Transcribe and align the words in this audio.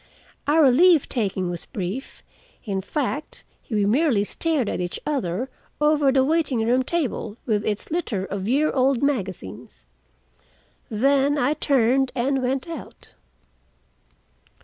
Our 0.47 0.71
leave 0.71 1.07
taking 1.07 1.51
was 1.51 1.65
brief; 1.65 2.23
in 2.65 2.81
fact, 2.81 3.43
we 3.69 3.85
merely 3.85 4.23
stared 4.23 4.67
at 4.67 4.81
each 4.81 4.99
other 5.05 5.47
over 5.79 6.11
the 6.11 6.23
waiting 6.23 6.65
room 6.65 6.81
table, 6.81 7.37
with 7.45 7.63
its 7.63 7.91
litter 7.91 8.25
of 8.25 8.47
year 8.47 8.71
old 8.71 9.03
magazines. 9.03 9.85
Then 10.89 11.37
I 11.37 11.53
turned 11.53 12.11
and 12.15 12.41
went 12.41 12.67
out. 12.67 13.13